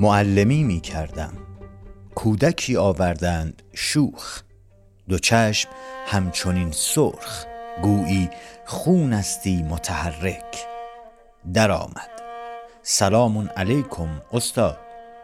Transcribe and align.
معلمی 0.00 0.62
می 0.62 0.80
کردم 0.80 1.32
کودکی 2.14 2.76
آوردند 2.76 3.62
شوخ. 3.74 4.42
دو 5.08 5.18
چشم 5.18 5.68
همچنین 6.06 6.70
سرخ. 6.72 7.44
گویی 7.82 8.30
خون 8.66 9.12
استی 9.12 9.62
متحرک. 9.62 10.66
در 11.52 11.70
آمد 11.70 12.10
سلام 12.82 13.48
علیکم 13.56 14.22
استاد. 14.32 14.78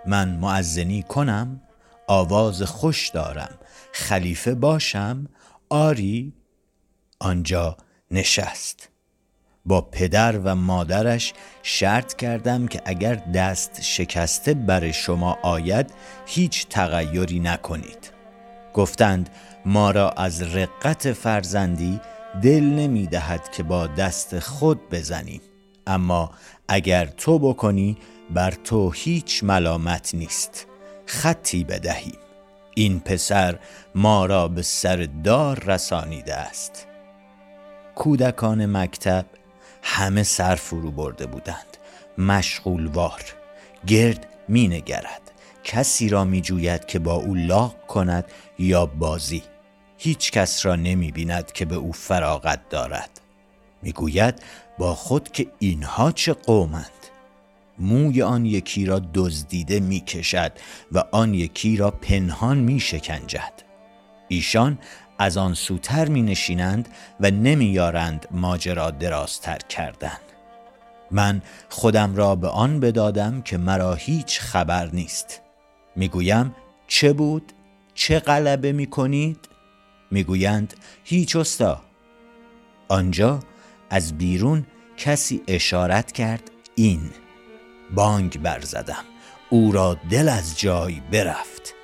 من 0.06 0.28
معزنی 0.28 1.02
کنم 1.02 1.60
آواز 2.06 2.62
خوش 2.62 3.08
دارم. 3.08 3.58
خلیفه 3.92 4.54
باشم 4.54 5.26
آری 5.70 6.32
آنجا 7.20 7.76
نشست. 8.10 8.91
با 9.66 9.80
پدر 9.80 10.38
و 10.38 10.54
مادرش 10.54 11.32
شرط 11.62 12.14
کردم 12.14 12.66
که 12.66 12.82
اگر 12.84 13.14
دست 13.14 13.82
شکسته 13.82 14.54
بر 14.54 14.90
شما 14.90 15.38
آید 15.42 15.90
هیچ 16.26 16.68
تغییری 16.68 17.40
نکنید. 17.40 18.12
گفتند 18.74 19.30
ما 19.64 19.90
را 19.90 20.10
از 20.10 20.42
رقت 20.42 21.12
فرزندی 21.12 22.00
دل 22.42 22.64
نمی 22.64 23.06
دهد 23.06 23.50
که 23.50 23.62
با 23.62 23.86
دست 23.86 24.38
خود 24.38 24.90
بزنیم 24.90 25.40
اما 25.86 26.30
اگر 26.68 27.06
تو 27.06 27.38
بکنی 27.38 27.96
بر 28.30 28.50
تو 28.50 28.90
هیچ 28.90 29.44
ملامت 29.44 30.14
نیست. 30.14 30.66
خطی 31.06 31.64
بدهیم. 31.64 32.18
این 32.74 33.00
پسر 33.00 33.58
ما 33.94 34.26
را 34.26 34.48
به 34.48 34.62
سر 34.62 35.08
دار 35.24 35.64
رسانیده 35.66 36.34
است. 36.34 36.86
کودکان 37.94 38.66
مکتب 38.66 39.26
همه 39.82 40.22
سر 40.22 40.54
فرو 40.54 40.90
برده 40.90 41.26
بودند. 41.26 41.76
مشغول 42.18 42.86
وار. 42.86 43.22
گرد 43.86 44.26
می 44.48 44.68
نگرد. 44.68 45.30
کسی 45.64 46.08
را 46.08 46.24
می 46.24 46.40
جوید 46.40 46.84
که 46.84 46.98
با 46.98 47.14
او 47.14 47.34
لاغ 47.34 47.86
کند 47.86 48.24
یا 48.58 48.86
بازی. 48.86 49.42
هیچ 49.98 50.30
کس 50.30 50.66
را 50.66 50.76
نمی 50.76 51.12
بیند 51.12 51.52
که 51.52 51.64
به 51.64 51.74
او 51.74 51.92
فراغت 51.92 52.68
دارد. 52.68 53.20
می 53.82 53.92
گوید 53.92 54.42
با 54.78 54.94
خود 54.94 55.28
که 55.28 55.46
اینها 55.58 56.12
چه 56.12 56.32
قومند. 56.32 56.90
موی 57.78 58.22
آن 58.22 58.46
یکی 58.46 58.84
را 58.84 59.02
دزدیده 59.14 59.80
می 59.80 60.00
کشد 60.00 60.52
و 60.92 61.04
آن 61.12 61.34
یکی 61.34 61.76
را 61.76 61.90
پنهان 61.90 62.58
می 62.58 62.80
شکنجد. 62.80 63.52
ایشان 64.28 64.78
از 65.22 65.36
آن 65.36 65.54
سوتر 65.54 66.08
می 66.08 66.22
نشینند 66.22 66.88
و 67.20 67.30
نمیارند 67.30 68.26
ماجرا 68.30 68.90
درازتر 68.90 69.58
کردن. 69.58 70.18
من 71.10 71.42
خودم 71.68 72.16
را 72.16 72.36
به 72.36 72.48
آن 72.48 72.80
بدادم 72.80 73.42
که 73.42 73.58
مرا 73.58 73.94
هیچ 73.94 74.40
خبر 74.40 74.90
نیست. 74.92 75.40
می‌گویم 75.96 76.54
چه 76.86 77.12
بود؟ 77.12 77.52
چه 77.94 78.18
غلبه 78.18 78.72
می 78.72 78.86
کنید؟ 78.86 79.38
می‌گویند 80.10 80.74
هیچ 81.04 81.36
استا. 81.36 81.80
آنجا 82.88 83.40
از 83.90 84.18
بیرون 84.18 84.66
کسی 84.96 85.42
اشارت 85.48 86.12
کرد 86.12 86.50
این. 86.74 87.10
بانگ 87.94 88.42
برزدم 88.42 89.04
او 89.50 89.72
را 89.72 89.96
دل 90.10 90.28
از 90.28 90.58
جای 90.58 91.00
برفت. 91.12 91.74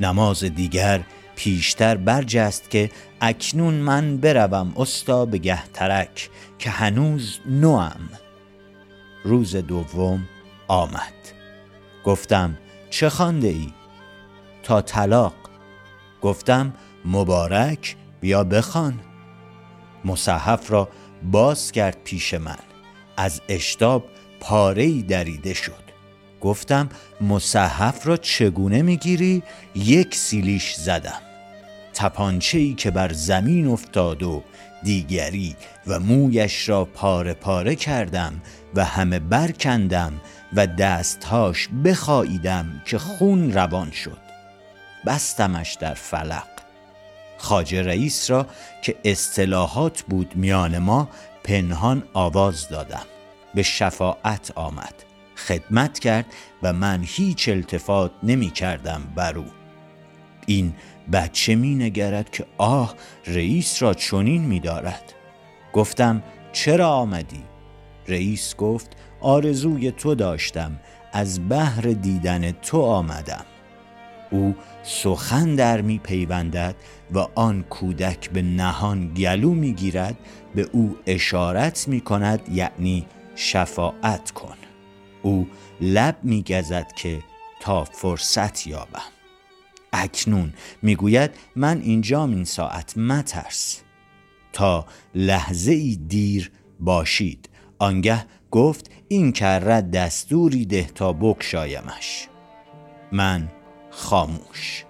نماز 0.00 0.44
دیگر 0.44 1.00
پیشتر 1.36 1.96
برجست 1.96 2.70
که 2.70 2.90
اکنون 3.20 3.74
من 3.74 4.16
بروم 4.16 4.72
استا 4.76 5.24
به 5.24 5.38
گهترک 5.38 6.30
که 6.58 6.70
هنوز 6.70 7.38
نوم 7.46 8.08
روز 9.24 9.56
دوم 9.56 10.28
آمد. 10.68 11.12
گفتم 12.04 12.58
چه 12.90 13.08
خانده 13.08 13.48
ای؟ 13.48 13.72
تا 14.62 14.82
طلاق. 14.82 15.34
گفتم 16.22 16.74
مبارک 17.04 17.96
بیا 18.20 18.44
بخوان. 18.44 19.00
مصحف 20.04 20.70
را 20.70 20.88
باز 21.22 21.72
کرد 21.72 21.98
پیش 22.04 22.34
من. 22.34 22.58
از 23.16 23.40
اشتاب 23.48 24.04
پاره 24.40 25.02
دریده 25.02 25.54
شد. 25.54 25.86
گفتم 26.40 26.88
مصحف 27.20 28.06
را 28.06 28.16
چگونه 28.16 28.82
می‌گیری؟ 28.82 29.42
یک 29.74 30.14
سیلیش 30.14 30.74
زدم. 30.74 31.20
تپانچه 31.96 32.58
ای 32.58 32.74
که 32.74 32.90
بر 32.90 33.12
زمین 33.12 33.66
افتاد 33.66 34.22
و 34.22 34.42
دیگری 34.82 35.56
و 35.86 36.00
مویش 36.00 36.68
را 36.68 36.84
پاره 36.84 37.34
پاره 37.34 37.76
کردم 37.76 38.42
و 38.74 38.84
همه 38.84 39.18
برکندم 39.18 40.12
و 40.52 40.66
دستهاش 40.66 41.68
بخاییدم 41.84 42.82
که 42.84 42.98
خون 42.98 43.52
روان 43.52 43.90
شد. 43.90 44.18
بستمش 45.06 45.74
در 45.74 45.94
فلق. 45.94 46.48
خاجه 47.38 47.82
رئیس 47.82 48.30
را 48.30 48.46
که 48.82 48.96
اصطلاحات 49.04 50.02
بود 50.02 50.36
میان 50.36 50.78
ما 50.78 51.08
پنهان 51.44 52.02
آواز 52.12 52.68
دادم. 52.68 53.06
به 53.54 53.62
شفاعت 53.62 54.52
آمد. 54.54 54.94
خدمت 55.36 55.98
کرد 55.98 56.26
و 56.62 56.72
من 56.72 57.00
هیچ 57.06 57.48
التفات 57.48 58.12
نمی 58.22 58.50
کردم 58.50 59.02
بر 59.14 59.38
او. 59.38 59.46
این 60.46 60.74
بچه 61.12 61.54
می 61.54 61.74
نگرد 61.74 62.30
که 62.30 62.46
آه 62.58 62.94
رئیس 63.26 63.82
را 63.82 63.94
چنین 63.94 64.42
می 64.42 64.60
دارد. 64.60 65.12
گفتم 65.72 66.22
چرا 66.52 66.88
آمدی؟ 66.88 67.42
رئیس 68.08 68.56
گفت 68.56 68.96
آرزوی 69.20 69.90
تو 69.90 70.14
داشتم 70.14 70.80
از 71.12 71.48
بهر 71.48 71.80
دیدن 71.80 72.50
تو 72.50 72.82
آمدم. 72.82 73.44
او 74.30 74.54
سخن 74.82 75.54
در 75.54 75.80
می 75.80 75.98
پیوندد 75.98 76.74
و 77.14 77.18
آن 77.34 77.62
کودک 77.62 78.30
به 78.30 78.42
نهان 78.42 79.14
گلو 79.14 79.50
می 79.50 79.72
گیرد 79.72 80.16
به 80.54 80.68
او 80.72 80.96
اشارت 81.06 81.88
می 81.88 82.00
کند 82.00 82.48
یعنی 82.48 83.06
شفاعت 83.34 84.30
کن. 84.30 84.56
او 85.22 85.48
لب 85.80 86.16
می 86.22 86.42
گزد 86.42 86.92
که 86.96 87.22
تا 87.60 87.84
فرصت 87.84 88.66
یابم. 88.66 89.15
اکنون. 89.92 90.52
می‌گوید 90.82 91.30
من 91.56 91.80
اینجام 91.80 92.30
این 92.30 92.44
ساعت 92.44 92.98
مترس. 92.98 93.82
تا 94.52 94.86
لحظه 95.14 95.72
ای 95.72 95.96
دیر 96.08 96.50
باشید. 96.80 97.48
آنگه 97.78 98.26
گفت 98.50 98.90
این 99.08 99.32
کره 99.32 99.80
دستوری 99.80 100.66
ده 100.66 100.84
تا 100.84 101.12
بکشایمش. 101.12 102.28
من 103.12 103.48
خاموش. 103.90 104.84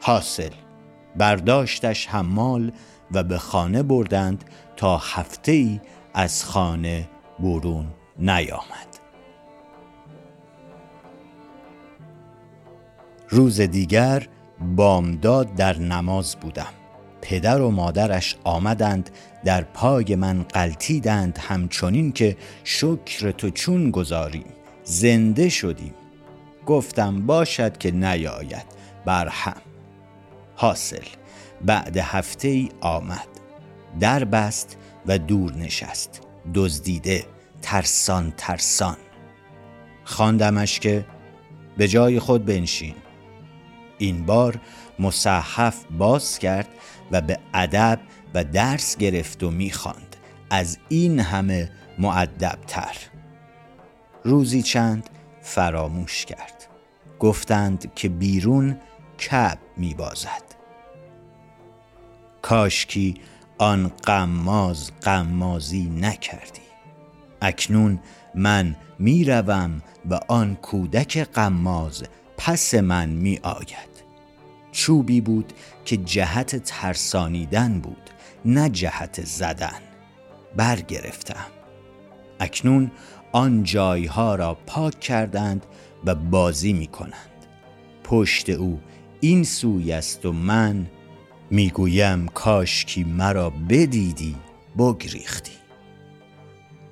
حاصل. 0.00 0.50
برداشتش 1.16 2.06
حمال 2.06 2.72
و 3.10 3.22
به 3.22 3.38
خانه 3.38 3.82
بردند 3.82 4.44
تا 4.76 4.96
هفته 4.98 5.52
ای 5.52 5.80
از 6.14 6.44
خانه 6.44 7.08
برون 7.38 7.86
نیامد. 8.18 8.91
روز 13.32 13.60
دیگر 13.60 14.28
بامداد 14.76 15.54
در 15.54 15.78
نماز 15.78 16.36
بودم. 16.36 16.72
پدر 17.22 17.60
و 17.60 17.70
مادرش 17.70 18.36
آمدند 18.44 19.10
در 19.44 19.62
پای 19.64 20.14
من 20.14 20.42
قلتیدند 20.42 21.38
همچنین 21.38 22.12
که 22.12 22.36
شکر 22.64 23.30
تو 23.30 23.50
چون 23.50 23.90
گذاریم. 23.90 24.44
زنده 24.84 25.48
شدیم. 25.48 25.94
گفتم 26.66 27.26
باشد 27.26 27.78
که 27.78 27.90
نیاید. 27.90 28.66
برهم. 29.04 29.62
حاصل. 30.56 31.06
بعد 31.64 31.96
هفته 31.96 32.48
ای 32.48 32.68
آمد. 32.80 33.28
در 34.00 34.24
بست 34.24 34.76
و 35.06 35.18
دور 35.18 35.52
نشست. 35.54 36.20
دزدیده. 36.54 37.24
ترسان 37.62 38.32
ترسان. 38.36 38.96
خواندمش 40.04 40.80
که 40.80 41.04
به 41.76 41.88
جای 41.88 42.18
خود 42.18 42.44
بنشین. 42.44 42.94
این 44.02 44.26
بار 44.26 44.60
مصحف 44.98 45.84
باز 45.98 46.38
کرد 46.38 46.68
و 47.10 47.20
به 47.20 47.38
ادب 47.54 48.00
و 48.34 48.44
درس 48.44 48.96
گرفت 48.96 49.42
و 49.42 49.50
می‌خواند. 49.50 50.16
از 50.50 50.78
این 50.88 51.20
همه 51.20 51.70
معدبتر 51.98 52.96
روزی 54.24 54.62
چند 54.62 55.10
فراموش 55.40 56.24
کرد. 56.24 56.66
گفتند 57.18 57.94
که 57.94 58.08
بیرون 58.08 58.76
کب 59.30 59.58
میبازد. 59.76 60.42
کاشکی 62.42 63.14
آن 63.58 63.88
قماز 63.88 64.90
قمازی 65.00 65.84
نکردی. 65.84 66.60
اکنون 67.40 68.00
من 68.34 68.76
می‌روم 68.98 69.82
و 70.10 70.20
آن 70.28 70.54
کودک 70.54 71.18
قماز 71.18 72.04
پس 72.36 72.74
من 72.74 73.08
می 73.08 73.38
آید 73.42 73.91
چوبی 74.72 75.20
بود 75.20 75.52
که 75.84 75.96
جهت 75.96 76.56
ترسانیدن 76.56 77.80
بود 77.80 78.10
نه 78.44 78.68
جهت 78.68 79.24
زدن. 79.24 79.78
برگرفتم. 80.56 81.46
اکنون 82.40 82.90
آن 83.32 83.62
جایها 83.62 84.34
را 84.34 84.54
پاک 84.66 85.00
کردند 85.00 85.66
و 86.04 86.14
بازی 86.14 86.72
می 86.72 86.86
کنند 86.86 87.46
پشت 88.04 88.50
او 88.50 88.80
این 89.20 89.44
سوی 89.44 89.92
است 89.92 90.26
و 90.26 90.32
من 90.32 90.86
می‌گویم 91.50 92.28
کاشکی 92.28 93.04
مرا 93.04 93.50
بدیدی 93.50 94.36
بگریختی. 94.78 95.52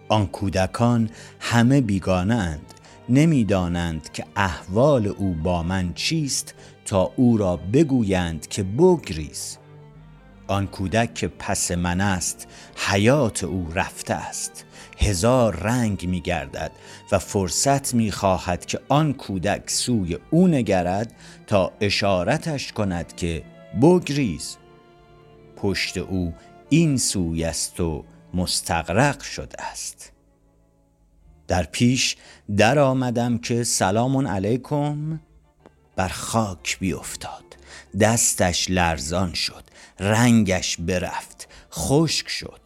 آن 0.09 0.27
کودکان 0.27 1.11
همه 1.41 1.81
بیگانه 1.81 2.35
اند. 2.35 2.75
نمی‌دانند 3.10 4.12
که 4.12 4.24
احوال 4.36 5.06
او 5.06 5.34
با 5.34 5.62
من 5.62 5.94
چیست 5.94 6.54
تا 6.84 7.12
او 7.16 7.36
را 7.36 7.56
بگویند 7.56 8.46
که 8.46 8.62
بگریز. 8.62 9.58
آن 10.46 10.66
کودک 10.66 11.14
که 11.14 11.28
پس 11.28 11.70
من 11.70 12.00
است 12.00 12.48
حیات 12.76 13.44
او 13.44 13.68
رفته 13.74 14.14
است. 14.14 14.64
هزار 14.98 15.56
رنگ 15.56 16.06
می 16.08 16.20
گردد 16.20 16.70
و 17.12 17.18
فرصت 17.18 17.94
می 17.94 18.12
خواهد 18.12 18.66
که 18.66 18.80
آن 18.88 19.12
کودک 19.12 19.70
سوی 19.70 20.18
او 20.30 20.48
نگرد 20.48 21.14
تا 21.46 21.72
اشارتش 21.80 22.72
کند 22.72 23.16
که 23.16 23.42
بگریز. 23.82 24.56
پشت 25.56 25.98
او 25.98 26.34
این 26.68 26.96
سوی 26.96 27.44
است 27.44 27.80
و 27.80 28.04
مستقرق 28.34 29.22
شده 29.22 29.62
است. 29.62 30.12
در 31.50 31.62
پیش 31.62 32.17
در 32.56 32.79
آمدم 32.79 33.38
که 33.38 33.64
سلام 33.64 34.29
علیکم. 34.29 35.20
بر 35.97 36.08
خاک 36.08 36.79
بیافتاد 36.79 37.44
دستش 38.00 38.70
لرزان 38.70 39.32
شد. 39.32 39.64
رنگش 40.00 40.76
برفت. 40.76 41.49
خشک 41.73 42.29
شد. 42.29 42.61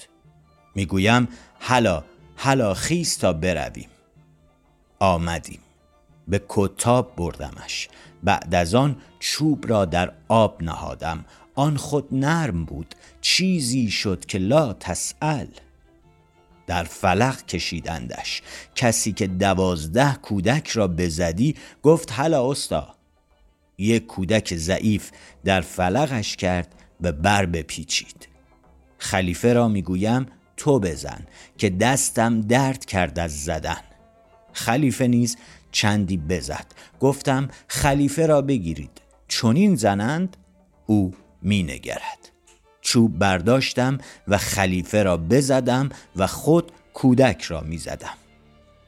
می‌گویم 0.74 1.28
حالا 1.60 2.04
حالا 2.36 2.74
خیز 2.74 3.18
تا 3.18 3.32
برویم. 3.32 3.88
آمدیم. 4.98 5.60
به 6.28 6.42
کتاب 6.48 7.16
بردمش. 7.16 7.88
بعد 8.22 8.54
از 8.54 8.74
آن 8.74 8.96
چوب 9.18 9.68
را 9.68 9.84
در 9.84 10.12
آب 10.28 10.62
نهادم. 10.62 11.24
آن 11.54 11.76
خود 11.76 12.08
نرم 12.12 12.64
بود. 12.64 12.94
چیزی 13.20 13.90
شد 13.90 14.24
که 14.24 14.38
لا 14.38 14.72
تسأل. 14.72 15.46
در 16.66 16.84
فلق 16.84 17.46
کشیدندش. 17.46 18.42
کسی 18.74 19.12
که 19.12 19.26
دوازده 19.26 20.14
کودک 20.14 20.68
را 20.68 20.88
بزدی 20.88 21.54
گفت 21.82 22.12
حالا 22.12 22.50
استا. 22.50 22.94
یک 23.78 24.06
کودک 24.06 24.54
ضعیف 24.54 25.10
در 25.44 25.60
فلقش 25.60 26.36
کرد 26.36 26.74
و 27.00 27.12
بر 27.12 27.46
بپیچید. 27.46 28.28
خلیفه 28.98 29.52
را 29.52 29.68
می‌گویم 29.68 30.26
تو 30.56 30.80
بزن 30.80 31.26
که 31.58 31.70
دستم 31.70 32.40
درد 32.40 32.84
کرد 32.84 33.18
از 33.18 33.44
زدن. 33.44 33.80
خلیفه 34.52 35.06
نیز 35.06 35.36
چندی 35.72 36.16
بزد. 36.16 36.66
گفتم 37.00 37.48
خلیفه 37.68 38.26
را 38.26 38.42
بگیرید. 38.42 39.00
چونین 39.28 39.76
زنند 39.76 40.36
او 40.86 41.14
می 41.42 41.62
نگرد 41.62 42.33
چوب 42.94 43.18
برداشتم 43.18 43.98
و 44.28 44.38
خلیفه 44.38 45.02
را 45.02 45.16
بزدم 45.16 45.88
و 46.16 46.26
خود 46.26 46.72
کودک 46.94 47.42
را 47.42 47.60
می 47.60 47.78
زدم 47.78 48.14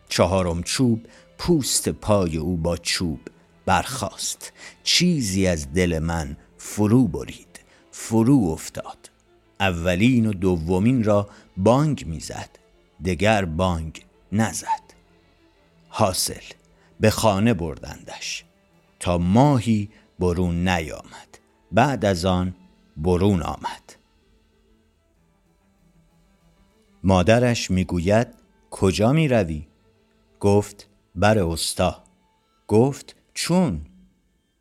چهارم 0.08 0.62
چوب 0.62 1.06
پوست 1.38 1.88
پای 1.88 2.36
او 2.36 2.56
با 2.56 2.76
چوب 2.76 3.20
برخاست. 3.64 4.52
چیزی 4.82 5.46
از 5.46 5.72
دل 5.72 5.98
من 5.98 6.36
فرو 6.58 7.08
برید 7.08 7.60
فرو 7.90 8.44
افتاد. 8.44 9.10
اولین 9.60 10.26
و 10.26 10.32
دومین 10.32 11.04
را 11.04 11.28
بانگ 11.56 12.06
می‌زد 12.06 12.50
دگر 13.04 13.44
بانگ 13.44 14.04
نزد. 14.32 14.86
حاصل 15.88 16.44
به 17.00 17.10
خانه 17.10 17.54
بردندش. 17.54 18.44
تا 19.00 19.18
ماهی 19.18 19.90
برون 20.18 20.68
نیامد. 20.68 21.38
بعد 21.72 22.04
از 22.04 22.24
آن 22.24 22.54
برون 22.96 23.42
آمد. 23.42 23.95
مادرش 27.06 27.70
می‌گوید 27.70 28.28
کجا 28.70 29.12
می 29.12 29.28
روی؟ 29.28 29.66
گفت 30.40 30.88
بر 31.14 31.38
استا 31.38 32.04
گفت 32.68 33.16
چون؟ 33.34 33.80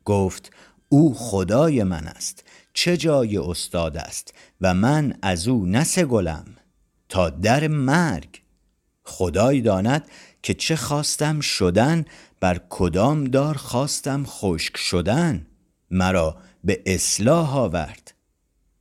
گفت 0.04 0.50
او 0.88 1.14
خدای 1.14 1.82
من 1.82 2.06
است 2.06 2.44
چه 2.72 2.96
جای 2.96 3.36
استاد 3.38 3.96
است 3.96 4.34
و 4.60 4.74
من 4.74 5.18
از 5.22 5.48
او 5.48 5.66
نسگلم 5.66 6.44
تا 7.08 7.30
در 7.30 7.68
مرگ 7.68 8.42
خدای 9.04 9.60
داند 9.60 10.08
که 10.42 10.54
چه 10.54 10.76
خواستم 10.76 11.40
شدن 11.40 12.04
بر 12.40 12.60
کدام 12.68 13.24
دار 13.24 13.54
خواستم 13.54 14.24
خشک 14.26 14.76
شدن 14.76 15.46
مرا 15.90 16.36
به 16.64 16.82
اصلاح 16.86 17.56
آورد 17.56 18.15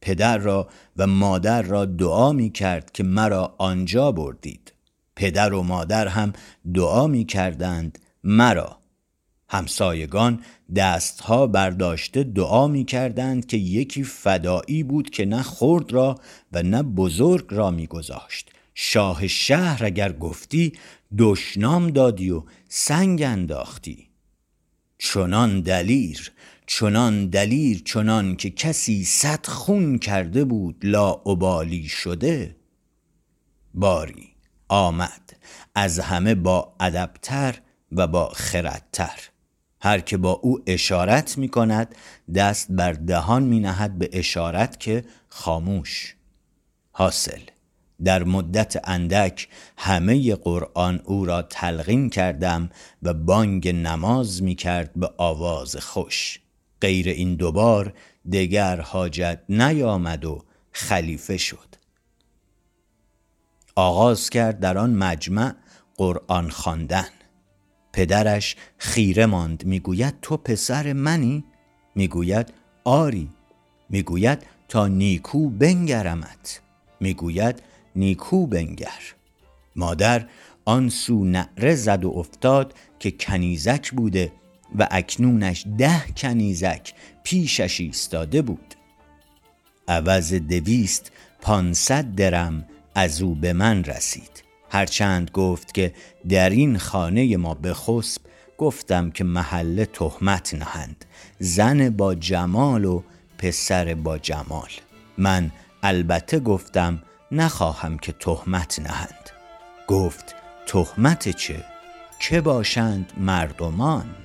پدر 0.06 0.38
را 0.38 0.68
و 0.98 1.08
مادر 1.08 1.62
را 1.62 1.86
دعا 1.86 2.32
می 2.32 2.50
کرد 2.50 2.92
که 2.92 3.04
مرا 3.04 3.56
آنجا 3.58 4.12
بردید. 4.12 4.74
پدر 5.16 5.54
و 5.54 5.64
مادر 5.64 6.08
هم 6.08 6.34
دعا 6.74 7.08
می 7.08 7.26
کردند 7.26 8.00
مرا. 8.24 8.80
همسایگان 9.50 10.44
دستها 10.76 11.48
برداشته 11.48 12.24
دعا 12.24 12.68
می 12.68 12.86
کردند 12.86 13.46
که 13.46 13.58
یکی 13.58 14.04
فدایی 14.04 14.84
بود 14.84 15.10
که 15.10 15.26
نه 15.26 15.44
خرد 15.44 15.94
را 15.94 16.16
و 16.52 16.64
نه 16.64 16.84
بزرگ 16.84 17.46
را 17.50 17.72
می 17.72 17.88
گذاشت. 17.88 18.52
شاه 18.74 19.28
شهر 19.28 19.86
اگر 19.86 20.14
گفتی 20.14 20.74
دشنام 21.18 21.88
دادی 21.88 22.30
و 22.30 22.44
سنگ 22.70 23.22
انداختی. 23.22 24.10
چنان 24.98 25.62
دلیر 25.62 26.32
چنان 26.68 27.28
دلیر 27.28 27.82
چنان 27.86 28.36
که 28.36 28.50
کسی 28.50 29.04
صد 29.04 29.46
خون 29.46 29.98
کرده 29.98 30.46
بود 30.46 30.78
لا 30.84 31.12
ابالی 31.12 31.88
شده؟ 31.88 32.56
باری 33.74 34.36
آمد 34.68 35.38
از 35.76 36.00
همه 36.00 36.36
با 36.36 36.76
ادبتر 36.80 37.62
و 37.92 38.08
با 38.08 38.30
خردتر. 38.30 39.20
هر 39.82 40.00
که 40.00 40.18
با 40.18 40.32
او 40.32 40.60
اشارت 40.68 41.38
می 41.38 41.50
کند 41.50 41.96
دست 42.36 42.68
بر 42.70 42.94
دهان 42.94 43.44
می 43.44 43.60
نهد 43.60 43.98
به 43.98 44.10
اشارت 44.14 44.80
که 44.80 45.06
خاموش. 45.30 46.16
حاصل 46.92 47.42
در 48.04 48.24
مدت 48.24 48.90
اندک 48.90 49.48
همه 49.78 50.36
قرآن 50.36 51.02
او 51.04 51.26
را 51.26 51.42
تلقین 51.42 52.10
کردم 52.10 52.70
و 53.04 53.14
بانگ 53.14 53.68
نماز 53.68 54.44
می 54.44 54.56
کرد 54.56 54.92
به 54.96 55.10
آواز 55.18 55.76
خوش. 55.76 56.40
غیر 56.86 57.10
این 57.10 57.36
دوبار 57.36 57.94
دگر 58.32 58.82
حاجت 58.82 59.40
نیامد 59.50 60.26
و 60.26 60.44
خلیفه 60.72 61.38
شد. 61.38 61.76
آغاز 63.76 64.30
کرد 64.30 64.60
در 64.60 64.78
آن 64.78 64.94
مجمع 64.94 65.54
قرآن 65.98 66.50
خواندن. 66.50 67.08
پدرش 67.94 68.56
خیره 68.78 69.26
ماند 69.26 69.66
می‌گوید 69.66 70.16
تو 70.22 70.38
پسر 70.38 70.94
منی؟ 70.94 71.44
می‌گوید 71.96 72.54
آری. 72.84 73.30
می‌گوید 73.90 74.44
تا 74.68 74.88
نیکو 74.88 75.50
بنگرمت. 75.50 76.62
می‌گوید 77.00 77.62
نیکو 77.96 78.48
بنگر. 78.48 79.02
مادر 79.76 80.28
آن 80.66 80.90
سو 80.90 81.26
نعره 81.26 81.76
زد 81.76 82.06
و 82.06 82.14
افتاد 82.16 82.74
که 83.00 83.12
کنیزک 83.12 83.92
بوده 83.92 84.32
و 84.80 84.88
اکنونش 84.92 85.66
ده 85.78 86.02
کنیزک 86.18 86.94
پیشش 87.24 87.82
ایستاده 87.82 88.42
بود. 88.42 88.76
عوض 89.88 90.34
دویست 90.34 91.12
پانصد 91.42 92.16
درم 92.16 92.66
از 92.96 93.22
او 93.22 93.36
به 93.36 93.54
من 93.54 93.84
رسید. 93.84 94.44
هرچند 94.70 95.32
گفت 95.32 95.74
که 95.74 95.94
در 96.30 96.50
این 96.50 96.78
خانه 96.78 97.38
ما 97.38 97.54
به 97.54 97.74
خسب 97.74 98.22
گفتم 98.58 99.12
که 99.12 99.24
محله 99.24 99.86
تهمت 99.86 100.54
نهند. 100.54 101.06
زن 101.40 101.90
با 101.90 102.16
جمال 102.16 102.86
و 102.86 103.04
پسر 103.38 103.94
با 103.94 104.18
جمال. 104.18 104.70
من 105.18 105.52
البته 105.84 106.40
گفتم 106.40 107.04
نخواهم 107.32 107.98
که 107.98 108.12
تهمت 108.12 108.80
نهند. 108.80 109.30
گفت 109.88 110.36
تهمت 110.68 111.30
چه؟ 111.30 111.66
که 112.20 112.42
باشند 112.42 113.14
مردمان؟ 113.18 114.16